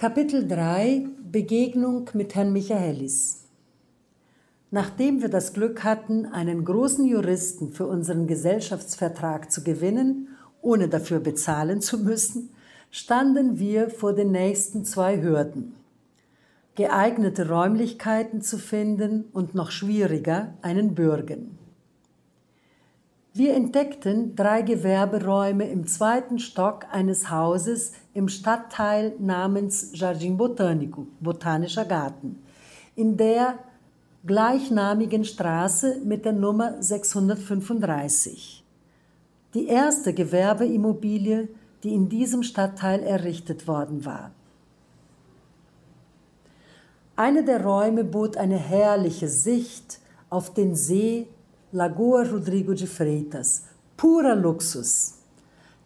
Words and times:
Kapitel 0.00 0.46
3 0.46 1.06
Begegnung 1.32 2.08
mit 2.12 2.36
Herrn 2.36 2.52
Michaelis 2.52 3.42
Nachdem 4.70 5.22
wir 5.22 5.28
das 5.28 5.54
Glück 5.54 5.82
hatten, 5.82 6.24
einen 6.26 6.64
großen 6.64 7.04
Juristen 7.04 7.72
für 7.72 7.88
unseren 7.88 8.28
Gesellschaftsvertrag 8.28 9.50
zu 9.50 9.64
gewinnen, 9.64 10.28
ohne 10.62 10.86
dafür 10.86 11.18
bezahlen 11.18 11.80
zu 11.80 11.98
müssen, 11.98 12.50
standen 12.92 13.58
wir 13.58 13.90
vor 13.90 14.12
den 14.12 14.30
nächsten 14.30 14.84
zwei 14.84 15.20
Hürden. 15.20 15.74
Geeignete 16.76 17.48
Räumlichkeiten 17.48 18.40
zu 18.40 18.58
finden 18.58 19.24
und 19.32 19.56
noch 19.56 19.72
schwieriger 19.72 20.54
einen 20.62 20.94
Bürgen. 20.94 21.58
Wir 23.34 23.54
entdeckten 23.54 24.34
drei 24.34 24.62
Gewerberäume 24.62 25.68
im 25.68 25.86
zweiten 25.86 26.38
Stock 26.38 26.86
eines 26.90 27.30
Hauses 27.30 27.92
im 28.18 28.28
Stadtteil 28.28 29.14
namens 29.20 29.90
Jardim 29.92 30.36
Botânico, 30.36 31.06
Botanischer 31.20 31.84
Garten, 31.84 32.42
in 32.96 33.16
der 33.16 33.60
gleichnamigen 34.26 35.24
Straße 35.24 36.00
mit 36.04 36.24
der 36.24 36.32
Nummer 36.32 36.82
635. 36.82 38.64
Die 39.54 39.68
erste 39.68 40.12
Gewerbeimmobilie, 40.12 41.48
die 41.84 41.94
in 41.94 42.08
diesem 42.08 42.42
Stadtteil 42.42 43.04
errichtet 43.04 43.68
worden 43.68 44.04
war. 44.04 44.32
Eine 47.14 47.44
der 47.44 47.62
Räume 47.62 48.02
bot 48.02 48.36
eine 48.36 48.58
herrliche 48.58 49.28
Sicht 49.28 50.00
auf 50.28 50.52
den 50.52 50.74
See 50.74 51.28
Lagoa 51.70 52.22
Rodrigo 52.22 52.74
de 52.74 52.88
Freitas, 52.88 53.62
purer 53.96 54.34
Luxus. 54.34 55.14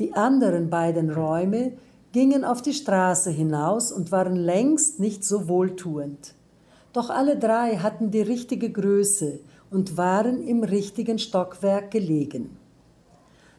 Die 0.00 0.12
anderen 0.12 0.68
beiden 0.68 1.10
Räume 1.10 1.72
gingen 2.16 2.46
auf 2.46 2.62
die 2.62 2.72
Straße 2.72 3.30
hinaus 3.30 3.92
und 3.92 4.10
waren 4.10 4.36
längst 4.36 5.00
nicht 5.00 5.22
so 5.22 5.48
wohltuend. 5.48 6.32
Doch 6.94 7.10
alle 7.10 7.38
drei 7.38 7.76
hatten 7.76 8.10
die 8.10 8.22
richtige 8.22 8.70
Größe 8.70 9.40
und 9.70 9.98
waren 9.98 10.42
im 10.42 10.64
richtigen 10.64 11.18
Stockwerk 11.18 11.90
gelegen. 11.90 12.56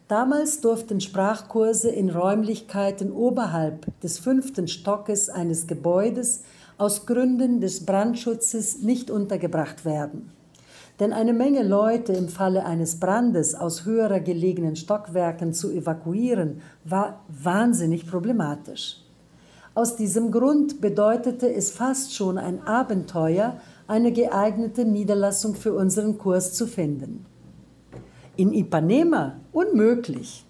Damals 0.08 0.59
durften 0.59 1.02
Sprachkurse 1.02 1.92
in 1.92 2.09
Räumlichkeiten 2.09 3.12
oberhalb 3.12 3.86
des 4.02 4.17
fünften 4.17 4.67
Stockes 4.67 5.30
eines 5.30 5.67
Gebäudes 5.67 6.42
aus 6.80 7.06
Gründen 7.06 7.62
des 7.62 7.86
Brandschutzes 7.86 8.82
nicht 8.82 9.12
untergebracht 9.12 9.86
werden. 9.86 10.32
Denn 11.00 11.14
eine 11.14 11.34
Menge 11.34 11.64
Leute 11.64 12.14
im 12.14 12.28
Falle 12.28 12.66
eines 12.66 13.00
Brandes 13.00 13.53
aus 13.53 13.86
höherer 13.86 14.20
gelegenen 14.20 14.76
Stockwerken 14.76 15.54
zu 15.54 15.72
evakuieren, 15.72 16.62
war 16.86 17.23
wahnsinnig 17.28 18.08
problematisch. 18.08 19.04
Aus 19.76 19.95
diesem 19.95 20.31
Grund 20.31 20.81
bedeutete 20.81 21.54
es 21.54 21.70
fast 21.70 22.16
schon 22.16 22.39
ein 22.39 22.66
Abenteuer, 22.66 23.58
eine 23.86 24.12
geeignete 24.12 24.86
Niederlassung 24.86 25.54
für 25.54 25.73
unseren 25.73 26.17
Kurs 26.17 26.54
zu 26.54 26.66
finden. 26.66 27.28
In 28.36 28.54
Ipanema 28.54 29.36
unmöglich. 29.52 30.45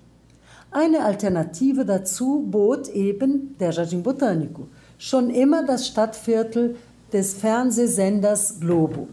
Eine 0.72 1.04
Alternative 1.04 1.84
dazu 1.84 2.46
bot 2.50 2.88
eben 2.88 3.58
der 3.60 3.72
Jardim 3.72 4.02
Botânico, 4.02 4.68
schon 4.98 5.30
immer 5.30 5.66
das 5.66 5.88
Stadtviertel 5.88 6.76
des 7.12 7.34
Fernsehsenders 7.34 8.62
Globo. 8.62 9.10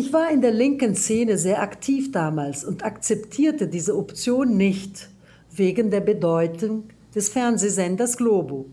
Ich 0.00 0.14
war 0.14 0.30
in 0.30 0.40
der 0.40 0.52
linken 0.52 0.94
Szene 0.94 1.36
sehr 1.36 1.60
aktiv 1.60 2.10
damals 2.10 2.64
und 2.64 2.86
akzeptierte 2.86 3.68
diese 3.68 3.98
Option 3.98 4.56
nicht 4.56 5.10
wegen 5.54 5.90
der 5.90 6.00
Bedeutung 6.00 6.84
des 7.14 7.28
Fernsehsenders 7.28 8.16
Globo, 8.16 8.64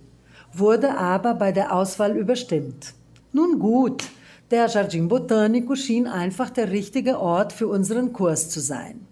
wurde 0.53 0.97
aber 0.97 1.33
bei 1.33 1.51
der 1.51 1.75
Auswahl 1.75 2.15
überstimmt. 2.15 2.93
Nun 3.33 3.59
gut, 3.59 4.05
der 4.51 4.67
Jardim 4.67 5.09
Botânico 5.09 5.75
schien 5.75 6.07
einfach 6.07 6.49
der 6.49 6.71
richtige 6.71 7.19
Ort 7.19 7.51
für 7.51 7.67
unseren 7.67 8.13
Kurs 8.13 8.49
zu 8.49 8.61
sein. 8.61 9.05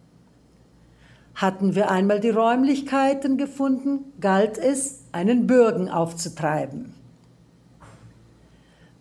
Hatten 1.35 1.75
wir 1.75 1.91
einmal 1.91 2.21
die 2.21 2.29
Räumlichkeiten 2.29 3.37
gefunden, 3.37 4.13
galt 4.21 4.57
es, 4.57 5.01
einen 5.11 5.47
Bürgen 5.47 5.89
aufzutreiben. 5.89 6.93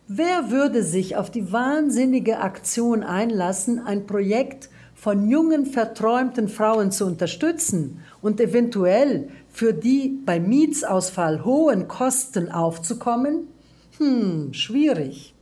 Wer 0.07 0.51
würde 0.51 0.83
sich 0.83 1.17
auf 1.17 1.31
die 1.31 1.51
wahnsinnige 1.51 2.41
Aktion 2.41 3.03
einlassen, 3.03 3.79
ein 3.79 4.07
Projekt 4.07 4.69
von 4.95 5.31
jungen, 5.31 5.65
verträumten 5.65 6.49
Frauen 6.49 6.91
zu 6.93 7.07
unterstützen 7.07 8.03
und 8.21 8.39
eventuell 8.39 9.29
für 9.49 9.73
die 9.73 10.21
bei 10.27 10.39
Mietsausfall 10.41 11.43
hohen 11.47 11.89
Kosten 11.89 12.51
aufzukommen? 12.51 13.49
Hm, 13.97 14.53
schwierig. 14.53 15.35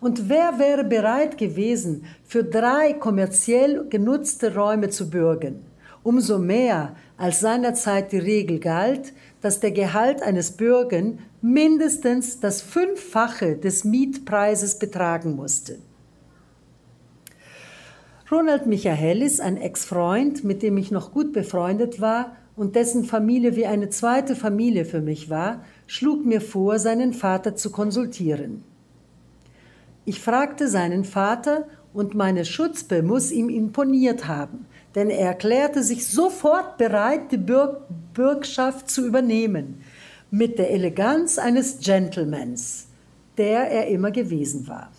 Und 0.00 0.30
wer 0.30 0.58
wäre 0.58 0.84
bereit 0.84 1.36
gewesen, 1.36 2.06
für 2.24 2.44
drei 2.44 2.94
kommerziell 2.94 3.84
genutzte 3.90 4.54
Räume 4.54 4.88
zu 4.88 5.10
bürgen? 5.10 5.66
Umso 6.02 6.38
mehr, 6.38 6.96
als 7.18 7.40
seinerzeit 7.40 8.12
die 8.12 8.18
Regel 8.18 8.58
galt, 8.58 9.12
dass 9.40 9.60
der 9.60 9.70
Gehalt 9.70 10.22
eines 10.22 10.52
Bürgen 10.52 11.20
mindestens 11.40 12.40
das 12.40 12.60
Fünffache 12.60 13.56
des 13.56 13.84
Mietpreises 13.84 14.78
betragen 14.78 15.36
musste. 15.36 15.78
Ronald 18.30 18.66
Michaelis, 18.66 19.40
ein 19.40 19.56
Ex-Freund, 19.56 20.44
mit 20.44 20.62
dem 20.62 20.76
ich 20.76 20.90
noch 20.90 21.12
gut 21.12 21.32
befreundet 21.32 22.00
war 22.00 22.36
und 22.56 22.76
dessen 22.76 23.04
Familie 23.04 23.56
wie 23.56 23.66
eine 23.66 23.88
zweite 23.88 24.36
Familie 24.36 24.84
für 24.84 25.00
mich 25.00 25.30
war, 25.30 25.64
schlug 25.86 26.26
mir 26.26 26.40
vor, 26.40 26.78
seinen 26.78 27.14
Vater 27.14 27.56
zu 27.56 27.70
konsultieren. 27.70 28.64
Ich 30.04 30.20
fragte 30.20 30.68
seinen 30.68 31.04
Vater 31.04 31.68
und 31.94 32.14
meine 32.14 32.44
Schutzbe 32.44 33.02
muss 33.02 33.30
ihm 33.30 33.48
imponiert 33.48 34.26
haben, 34.26 34.66
denn 34.94 35.10
er 35.10 35.28
erklärte 35.28 35.82
sich 35.82 36.06
sofort 36.06 36.78
bereit, 36.78 37.32
die 37.32 37.36
Bürg 37.36 37.82
Bürgschaft 38.14 38.90
zu 38.90 39.06
übernehmen, 39.06 39.82
mit 40.30 40.58
der 40.58 40.70
Eleganz 40.70 41.38
eines 41.38 41.78
Gentlemans, 41.78 42.88
der 43.36 43.70
er 43.70 43.86
immer 43.86 44.10
gewesen 44.10 44.66
war. 44.66 44.90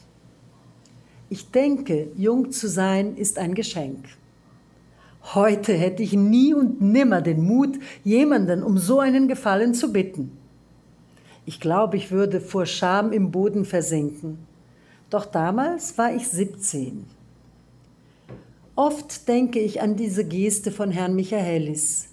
Ich 1.30 1.52
denke, 1.52 2.08
jung 2.16 2.52
zu 2.52 2.68
sein 2.68 3.16
ist 3.18 3.38
ein 3.38 3.54
Geschenk. 3.54 4.06
Heute 5.36 5.74
hätte 5.74 6.02
ich 6.02 6.14
nie 6.14 6.54
und 6.54 6.82
nimmer 6.82 7.22
den 7.22 7.44
Mut, 7.44 7.78
jemanden 8.04 8.64
um 8.64 8.78
so 8.78 9.00
einen 9.00 9.28
Gefallen 9.28 9.74
zu 9.74 9.92
bitten. 9.92 10.32
Ich 11.46 11.60
glaube, 11.60 11.98
ich 11.98 12.10
würde 12.10 12.40
vor 12.42 12.66
Scham 12.66 13.12
im 13.12 13.32
Boden 13.32 13.66
versinken. 13.66 14.40
Doch 15.10 15.26
damals 15.26 15.98
war 15.98 16.14
ich 16.14 16.28
17. 16.28 17.06
Oft 18.80 19.28
denke 19.28 19.60
ich 19.60 19.82
an 19.82 19.98
diese 19.98 20.24
Geste 20.24 20.72
von 20.72 20.90
Herrn 20.90 21.14
Michaelis 21.14 22.08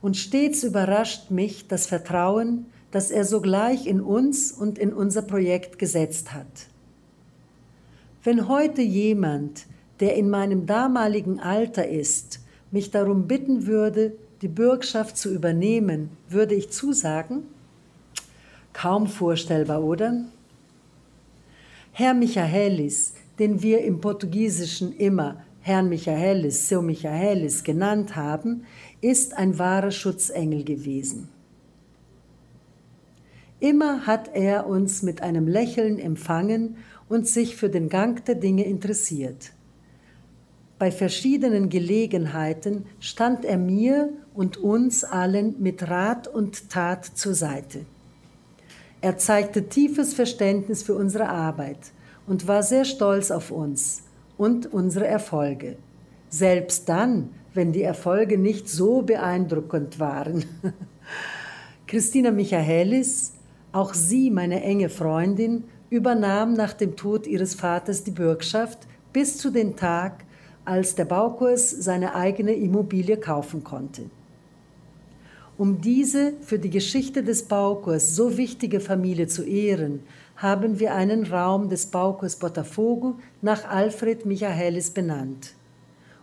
und 0.00 0.16
stets 0.16 0.62
überrascht 0.62 1.32
mich 1.32 1.66
das 1.66 1.88
Vertrauen, 1.88 2.66
das 2.92 3.10
er 3.10 3.24
sogleich 3.24 3.88
in 3.88 4.00
uns 4.00 4.52
und 4.52 4.78
in 4.78 4.92
unser 4.92 5.22
Projekt 5.22 5.76
gesetzt 5.76 6.32
hat. 6.32 6.68
Wenn 8.22 8.46
heute 8.46 8.80
jemand, 8.80 9.66
der 9.98 10.14
in 10.14 10.30
meinem 10.30 10.66
damaligen 10.66 11.40
Alter 11.40 11.88
ist, 11.88 12.38
mich 12.70 12.92
darum 12.92 13.26
bitten 13.26 13.66
würde, 13.66 14.12
die 14.40 14.46
Bürgschaft 14.46 15.16
zu 15.16 15.34
übernehmen, 15.34 16.10
würde 16.28 16.54
ich 16.54 16.70
zusagen? 16.70 17.42
Kaum 18.72 19.08
vorstellbar, 19.08 19.82
oder? 19.82 20.26
Herr 21.90 22.14
Michaelis, 22.14 23.14
den 23.40 23.62
wir 23.62 23.82
im 23.82 24.00
Portugiesischen 24.00 24.96
immer 24.96 25.43
Herrn 25.66 25.88
Michaelis, 25.88 26.68
Seu 26.68 26.82
Michaelis 26.82 27.64
genannt 27.64 28.16
haben, 28.16 28.66
ist 29.00 29.32
ein 29.32 29.58
wahrer 29.58 29.92
Schutzengel 29.92 30.62
gewesen. 30.62 31.30
Immer 33.60 34.06
hat 34.06 34.28
er 34.34 34.66
uns 34.66 35.02
mit 35.02 35.22
einem 35.22 35.48
Lächeln 35.48 35.98
empfangen 35.98 36.76
und 37.08 37.26
sich 37.26 37.56
für 37.56 37.70
den 37.70 37.88
Gang 37.88 38.22
der 38.26 38.34
Dinge 38.34 38.66
interessiert. 38.66 39.52
Bei 40.78 40.90
verschiedenen 40.90 41.70
Gelegenheiten 41.70 42.84
stand 43.00 43.46
er 43.46 43.56
mir 43.56 44.10
und 44.34 44.58
uns 44.58 45.02
allen 45.02 45.62
mit 45.62 45.88
Rat 45.88 46.28
und 46.28 46.68
Tat 46.68 47.06
zur 47.06 47.32
Seite. 47.32 47.86
Er 49.00 49.16
zeigte 49.16 49.66
tiefes 49.70 50.12
Verständnis 50.12 50.82
für 50.82 50.94
unsere 50.94 51.30
Arbeit 51.30 51.92
und 52.26 52.46
war 52.46 52.62
sehr 52.62 52.84
stolz 52.84 53.30
auf 53.30 53.50
uns 53.50 54.02
und 54.36 54.72
unsere 54.72 55.06
Erfolge. 55.06 55.76
Selbst 56.28 56.88
dann, 56.88 57.30
wenn 57.54 57.72
die 57.72 57.82
Erfolge 57.82 58.38
nicht 58.38 58.68
so 58.68 59.02
beeindruckend 59.02 60.00
waren. 60.00 60.44
Christina 61.86 62.30
Michaelis, 62.30 63.34
auch 63.72 63.94
sie 63.94 64.30
meine 64.30 64.62
enge 64.62 64.88
Freundin, 64.88 65.64
übernahm 65.90 66.54
nach 66.54 66.72
dem 66.72 66.96
Tod 66.96 67.26
ihres 67.26 67.54
Vaters 67.54 68.02
die 68.02 68.10
Bürgschaft 68.10 68.78
bis 69.12 69.38
zu 69.38 69.50
dem 69.50 69.76
Tag, 69.76 70.24
als 70.64 70.94
der 70.94 71.04
Baukurs 71.04 71.70
seine 71.70 72.14
eigene 72.14 72.54
Immobilie 72.54 73.16
kaufen 73.16 73.62
konnte. 73.62 74.02
Um 75.56 75.80
diese 75.80 76.32
für 76.40 76.58
die 76.58 76.70
Geschichte 76.70 77.22
des 77.22 77.44
Baukurs 77.44 78.16
so 78.16 78.36
wichtige 78.36 78.80
Familie 78.80 79.28
zu 79.28 79.44
ehren, 79.44 80.00
haben 80.36 80.78
wir 80.78 80.94
einen 80.94 81.26
Raum 81.26 81.68
des 81.68 81.86
Baukurs 81.86 82.36
Botafogo 82.36 83.18
nach 83.42 83.64
Alfred 83.68 84.26
Michaelis 84.26 84.90
benannt. 84.90 85.54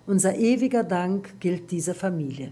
Unser 0.05 0.35
ewiger 0.35 0.83
Dank 0.83 1.39
gilt 1.39 1.71
dieser 1.71 1.95
Familie. 1.95 2.51